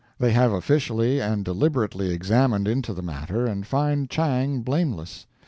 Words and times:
They 0.17 0.31
have 0.31 0.51
officially 0.51 1.21
and 1.21 1.45
deliberately 1.45 2.09
examined 2.11 2.67
into 2.67 2.91
the 2.91 3.03
matter, 3.03 3.45
and 3.45 3.67
find 3.67 4.09
Chang 4.09 4.61
blameless. 4.61 5.27